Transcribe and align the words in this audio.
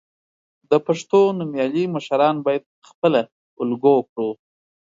د 0.69 0.71
پښتو 0.85 1.19
نومیالي 1.39 1.83
مشران 1.95 2.35
باید 2.45 2.63
خپله 2.89 3.21
الګو 3.61 3.95
کړو. 4.09 4.29